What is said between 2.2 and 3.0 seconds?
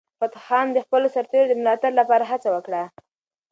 هڅه وکړه.